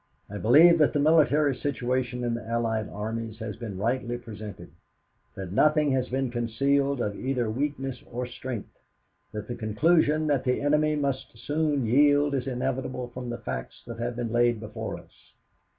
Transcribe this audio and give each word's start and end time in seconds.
I 0.31 0.39
believe 0.39 0.79
that 0.79 0.93
the 0.93 0.99
military 0.99 1.55
situation 1.55 2.23
of 2.23 2.33
the 2.33 2.43
Allied 2.43 2.89
armies 2.89 3.37
has 3.37 3.55
been 3.55 3.77
rightly 3.77 4.17
presented, 4.17 4.71
that 5.35 5.51
nothing 5.51 5.91
has 5.91 6.09
been 6.09 6.31
concealed 6.31 6.99
of 6.99 7.15
either 7.15 7.51
weakness 7.51 8.01
or 8.11 8.25
strength, 8.25 8.79
that 9.31 9.47
the 9.47 9.53
conclusion 9.53 10.25
that 10.25 10.43
the 10.43 10.59
enemy 10.59 10.95
must 10.95 11.37
soon 11.37 11.85
yield 11.85 12.33
is 12.33 12.47
inevitable 12.47 13.09
from 13.09 13.29
the 13.29 13.37
facts 13.37 13.83
that 13.85 13.99
have 13.99 14.15
been 14.15 14.31
laid 14.33 14.59
before 14.59 14.97
us. 14.99 15.33